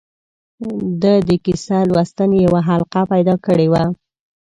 ده 1.01 1.13
د 1.27 1.29
کیسه 1.45 1.77
لوستنې 1.91 2.37
یوه 2.47 2.61
حلقه 2.69 3.01
پیدا 3.11 3.35
کړې 3.45 3.67
وه. 3.71 3.83